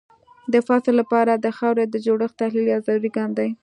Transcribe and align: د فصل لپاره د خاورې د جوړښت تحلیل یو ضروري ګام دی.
د 0.53 0.55
فصل 0.67 0.93
لپاره 1.01 1.31
د 1.35 1.45
خاورې 1.57 1.83
د 1.89 1.95
جوړښت 2.05 2.35
تحلیل 2.41 2.65
یو 2.73 2.81
ضروري 2.87 3.09
ګام 3.17 3.31
دی. 3.39 3.49